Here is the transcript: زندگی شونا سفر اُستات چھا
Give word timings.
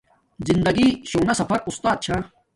زندگی 0.47 0.87
شونا 1.09 1.33
سفر 1.39 1.59
اُستات 1.69 1.97
چھا 2.05 2.17